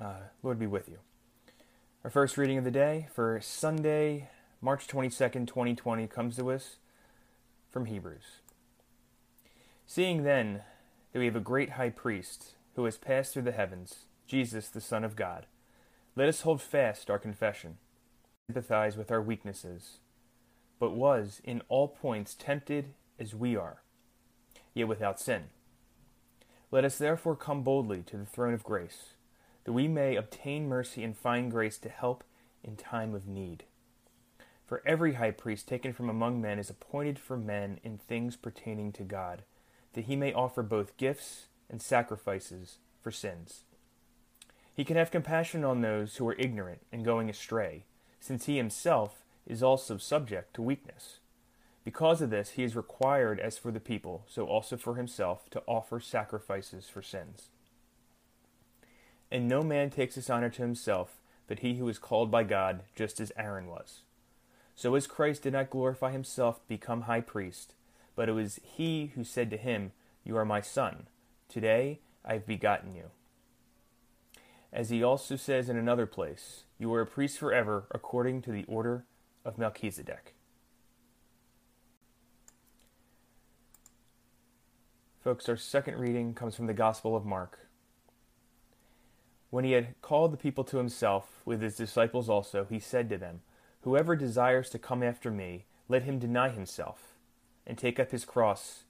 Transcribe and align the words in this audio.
Uh, 0.00 0.14
Lord 0.42 0.58
be 0.58 0.66
with 0.66 0.88
you. 0.88 0.96
Our 2.04 2.10
first 2.10 2.38
reading 2.38 2.56
of 2.56 2.64
the 2.64 2.70
day 2.70 3.08
for 3.12 3.38
Sunday, 3.42 4.30
March 4.62 4.86
22nd, 4.86 5.46
2020, 5.46 6.06
comes 6.06 6.36
to 6.36 6.50
us 6.50 6.76
from 7.70 7.84
Hebrews. 7.84 8.40
Seeing 9.86 10.22
then 10.22 10.62
that 11.12 11.18
we 11.18 11.26
have 11.26 11.36
a 11.36 11.40
great 11.40 11.70
high 11.70 11.90
priest 11.90 12.54
who 12.76 12.86
has 12.86 12.96
passed 12.96 13.34
through 13.34 13.42
the 13.42 13.52
heavens, 13.52 14.06
Jesus, 14.26 14.68
the 14.68 14.80
Son 14.80 15.04
of 15.04 15.16
God, 15.16 15.44
let 16.16 16.30
us 16.30 16.40
hold 16.40 16.62
fast 16.62 17.10
our 17.10 17.18
confession, 17.18 17.76
sympathize 18.48 18.96
with 18.96 19.10
our 19.10 19.20
weaknesses, 19.20 19.98
but 20.78 20.92
was 20.92 21.42
in 21.44 21.60
all 21.68 21.88
points 21.88 22.34
tempted 22.34 22.94
as 23.18 23.34
we 23.34 23.54
are, 23.54 23.82
yet 24.72 24.88
without 24.88 25.20
sin. 25.20 25.50
Let 26.70 26.86
us 26.86 26.96
therefore 26.96 27.36
come 27.36 27.62
boldly 27.62 28.02
to 28.04 28.16
the 28.16 28.24
throne 28.24 28.54
of 28.54 28.64
grace, 28.64 29.12
that 29.64 29.72
we 29.72 29.88
may 29.88 30.16
obtain 30.16 30.68
mercy 30.68 31.02
and 31.04 31.16
find 31.16 31.50
grace 31.50 31.78
to 31.78 31.88
help 31.88 32.24
in 32.62 32.76
time 32.76 33.14
of 33.14 33.26
need. 33.26 33.64
For 34.66 34.82
every 34.86 35.14
high 35.14 35.32
priest 35.32 35.66
taken 35.66 35.92
from 35.92 36.08
among 36.08 36.40
men 36.40 36.58
is 36.58 36.70
appointed 36.70 37.18
for 37.18 37.36
men 37.36 37.80
in 37.82 37.98
things 37.98 38.36
pertaining 38.36 38.92
to 38.92 39.02
God, 39.02 39.42
that 39.94 40.04
he 40.04 40.16
may 40.16 40.32
offer 40.32 40.62
both 40.62 40.96
gifts 40.96 41.46
and 41.68 41.82
sacrifices 41.82 42.78
for 43.02 43.10
sins. 43.10 43.64
He 44.74 44.84
can 44.84 44.96
have 44.96 45.10
compassion 45.10 45.64
on 45.64 45.80
those 45.80 46.16
who 46.16 46.28
are 46.28 46.36
ignorant 46.38 46.82
and 46.92 47.04
going 47.04 47.28
astray, 47.28 47.84
since 48.20 48.46
he 48.46 48.56
himself 48.56 49.24
is 49.46 49.62
also 49.62 49.96
subject 49.96 50.54
to 50.54 50.62
weakness. 50.62 51.18
Because 51.84 52.22
of 52.22 52.30
this, 52.30 52.50
he 52.50 52.62
is 52.62 52.76
required, 52.76 53.40
as 53.40 53.58
for 53.58 53.72
the 53.72 53.80
people, 53.80 54.24
so 54.28 54.46
also 54.46 54.76
for 54.76 54.94
himself, 54.94 55.50
to 55.50 55.62
offer 55.66 55.98
sacrifices 55.98 56.88
for 56.88 57.02
sins. 57.02 57.48
And 59.30 59.48
no 59.48 59.62
man 59.62 59.90
takes 59.90 60.16
this 60.16 60.28
honor 60.28 60.50
to 60.50 60.62
himself, 60.62 61.20
but 61.46 61.60
he 61.60 61.74
who 61.74 61.88
is 61.88 61.98
called 61.98 62.30
by 62.30 62.44
God, 62.44 62.82
just 62.96 63.20
as 63.20 63.32
Aaron 63.36 63.66
was. 63.66 64.00
So 64.74 64.94
as 64.94 65.06
Christ 65.06 65.42
did 65.42 65.52
not 65.52 65.70
glorify 65.70 66.10
himself 66.10 66.60
to 66.60 66.68
become 66.68 67.02
high 67.02 67.20
priest, 67.20 67.74
but 68.16 68.28
it 68.28 68.32
was 68.32 68.60
he 68.64 69.12
who 69.14 69.24
said 69.24 69.50
to 69.50 69.56
him, 69.56 69.92
You 70.24 70.36
are 70.36 70.44
my 70.44 70.60
son. 70.60 71.06
Today 71.48 72.00
I 72.24 72.34
have 72.34 72.46
begotten 72.46 72.94
you. 72.94 73.10
As 74.72 74.90
he 74.90 75.02
also 75.02 75.36
says 75.36 75.68
in 75.68 75.76
another 75.76 76.06
place, 76.06 76.64
You 76.78 76.92
are 76.94 77.00
a 77.00 77.06
priest 77.06 77.38
forever, 77.38 77.86
according 77.90 78.42
to 78.42 78.52
the 78.52 78.64
order 78.64 79.04
of 79.44 79.58
Melchizedek. 79.58 80.34
Folks, 85.22 85.48
our 85.48 85.56
second 85.56 85.98
reading 85.98 86.34
comes 86.34 86.56
from 86.56 86.66
the 86.66 86.72
Gospel 86.72 87.14
of 87.14 87.26
Mark. 87.26 87.69
When 89.50 89.64
he 89.64 89.72
had 89.72 90.00
called 90.00 90.32
the 90.32 90.36
people 90.36 90.64
to 90.64 90.78
himself, 90.78 91.42
with 91.44 91.60
his 91.60 91.76
disciples 91.76 92.28
also, 92.28 92.64
he 92.64 92.78
said 92.78 93.08
to 93.08 93.18
them, 93.18 93.40
Whoever 93.82 94.14
desires 94.14 94.70
to 94.70 94.78
come 94.78 95.02
after 95.02 95.30
me, 95.30 95.64
let 95.88 96.04
him 96.04 96.18
deny 96.18 96.50
himself, 96.50 97.16
and 97.66 97.76
take 97.76 97.98
up 97.98 98.12
his 98.12 98.24
cross, 98.24 98.84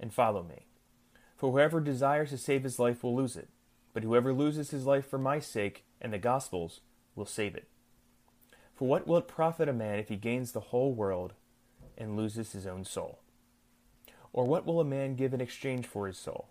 and 0.00 0.12
follow 0.12 0.42
me. 0.42 0.66
For 1.36 1.52
whoever 1.52 1.80
desires 1.80 2.30
to 2.30 2.38
save 2.38 2.64
his 2.64 2.78
life 2.78 3.02
will 3.02 3.14
lose 3.14 3.36
it, 3.36 3.48
but 3.92 4.02
whoever 4.02 4.32
loses 4.32 4.70
his 4.70 4.86
life 4.86 5.06
for 5.06 5.18
my 5.18 5.38
sake 5.38 5.84
and 6.00 6.12
the 6.12 6.18
gospel's 6.18 6.80
will 7.14 7.26
save 7.26 7.54
it. 7.54 7.68
For 8.74 8.88
what 8.88 9.06
will 9.06 9.18
it 9.18 9.28
profit 9.28 9.68
a 9.68 9.72
man 9.72 9.98
if 9.98 10.08
he 10.08 10.16
gains 10.16 10.52
the 10.52 10.60
whole 10.60 10.92
world 10.92 11.34
and 11.96 12.16
loses 12.16 12.52
his 12.52 12.66
own 12.66 12.84
soul? 12.84 13.20
Or 14.32 14.44
what 14.44 14.66
will 14.66 14.80
a 14.80 14.84
man 14.84 15.14
give 15.14 15.34
in 15.34 15.40
exchange 15.40 15.86
for 15.86 16.06
his 16.06 16.18
soul? 16.18 16.48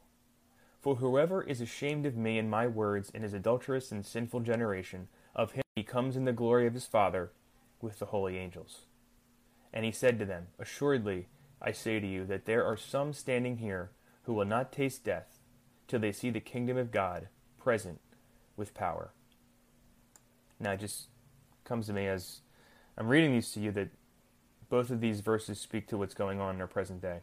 For 0.85 0.97
whoever 0.97 1.41
is 1.41 1.61
ashamed 1.61 2.05
of 2.05 2.15
me 2.15 2.37
and 2.37 2.47
my 2.47 2.67
words 2.67 3.09
in 3.09 3.23
his 3.23 3.33
adulterous 3.33 3.91
and 3.91 4.05
sinful 4.05 4.41
generation, 4.41 5.07
of 5.33 5.53
him 5.53 5.63
he 5.75 5.81
comes 5.81 6.15
in 6.15 6.25
the 6.25 6.31
glory 6.31 6.67
of 6.67 6.75
his 6.75 6.85
Father 6.85 7.31
with 7.81 7.97
the 7.97 8.05
holy 8.05 8.37
angels. 8.37 8.81
And 9.73 9.83
he 9.83 9.91
said 9.91 10.19
to 10.19 10.25
them, 10.25 10.45
Assuredly, 10.59 11.25
I 11.59 11.71
say 11.71 11.99
to 11.99 12.05
you 12.05 12.23
that 12.25 12.45
there 12.45 12.63
are 12.63 12.77
some 12.77 13.13
standing 13.13 13.57
here 13.57 13.89
who 14.25 14.33
will 14.33 14.45
not 14.45 14.71
taste 14.71 15.03
death 15.03 15.39
till 15.87 15.99
they 15.99 16.11
see 16.11 16.29
the 16.29 16.39
kingdom 16.39 16.77
of 16.77 16.91
God 16.91 17.29
present 17.57 17.99
with 18.55 18.75
power. 18.75 19.09
Now 20.59 20.73
it 20.73 20.81
just 20.81 21.07
comes 21.63 21.87
to 21.87 21.93
me 21.93 22.05
as 22.05 22.41
I'm 22.95 23.07
reading 23.07 23.31
these 23.31 23.49
to 23.53 23.59
you 23.59 23.71
that 23.71 23.89
both 24.69 24.91
of 24.91 25.01
these 25.01 25.21
verses 25.21 25.59
speak 25.59 25.87
to 25.87 25.97
what's 25.97 26.13
going 26.13 26.39
on 26.39 26.53
in 26.53 26.61
our 26.61 26.67
present 26.67 27.01
day. 27.01 27.21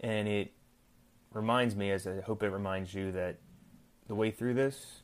And 0.00 0.28
it 0.28 0.52
reminds 1.34 1.76
me, 1.76 1.90
as 1.90 2.06
I 2.06 2.20
hope 2.20 2.42
it 2.42 2.50
reminds 2.50 2.94
you, 2.94 3.12
that 3.12 3.36
the 4.06 4.14
way 4.14 4.30
through 4.30 4.54
this 4.54 5.02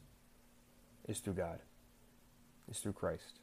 is 1.08 1.18
through 1.18 1.34
God, 1.34 1.58
is 2.70 2.78
through 2.78 2.92
Christ. 2.92 3.40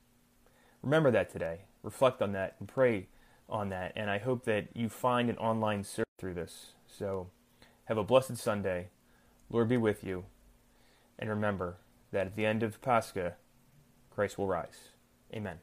Remember 0.82 1.12
that 1.12 1.32
today. 1.32 1.62
Reflect 1.84 2.22
on 2.22 2.32
that 2.34 2.56
and 2.60 2.68
pray 2.68 3.08
on 3.50 3.70
that. 3.70 3.94
And 3.96 4.10
I 4.10 4.18
hope 4.18 4.46
that 4.46 4.68
you 4.74 4.90
find 4.90 5.30
an 5.30 5.38
online 5.38 5.84
search 5.84 6.08
through 6.18 6.36
this. 6.36 6.74
So 6.88 7.30
have 7.86 7.98
a 7.98 8.04
blessed 8.04 8.38
Sunday. 8.38 8.90
Lord 9.50 9.70
be 9.70 9.78
with 9.78 10.04
you. 10.04 10.26
And 11.20 11.30
remember 11.30 11.78
that 12.12 12.28
at 12.28 12.36
the 12.36 12.46
end 12.46 12.64
of 12.64 12.82
Pascha, 12.82 13.36
Christ 14.10 14.38
will 14.38 14.48
rise. 14.48 14.90
Amen. 15.34 15.58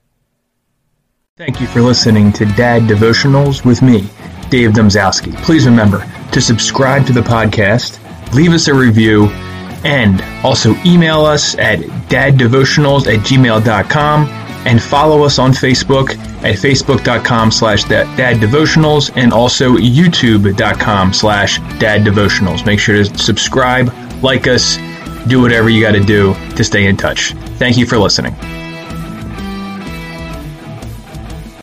Thank 1.37 1.61
you 1.61 1.67
for 1.67 1.81
listening 1.81 2.33
to 2.35 2.45
Dad 2.45 2.83
Devotionals 2.83 3.65
with 3.65 3.83
me, 3.83 4.09
Dave 4.51 4.71
Domzowski. 4.71 5.35
Please 5.43 5.67
remember 5.67 5.99
to 6.35 6.41
subscribe 6.41 7.07
to 7.07 7.13
the 7.13 7.21
podcast, 7.21 8.01
leave 8.35 8.53
us 8.53 8.67
a 8.67 8.75
review, 8.75 9.27
and 9.85 10.21
also 10.45 10.75
email 10.85 11.25
us 11.25 11.57
at 11.59 11.79
daddevotionals 12.09 13.07
at 13.07 13.21
gmail.com 13.21 14.27
and 14.67 14.83
follow 14.83 15.23
us 15.23 15.39
on 15.39 15.53
Facebook 15.53 16.11
at 16.43 16.57
facebook.com 16.57 17.51
slash 17.53 17.85
daddevotionals 17.85 19.13
and 19.15 19.33
also 19.33 19.77
youtube.com 19.77 21.13
slash 21.13 21.61
daddevotionals. 21.79 22.67
Make 22.67 22.81
sure 22.81 22.97
to 22.97 23.19
subscribe, 23.19 23.93
like 24.23 24.49
us, 24.49 24.77
do 25.29 25.41
whatever 25.41 25.69
you 25.69 25.81
got 25.81 25.93
to 25.93 26.03
do 26.03 26.35
to 26.57 26.65
stay 26.65 26.87
in 26.87 26.97
touch. 26.97 27.33
Thank 27.59 27.77
you 27.77 27.87
for 27.87 27.97
listening. 27.99 28.35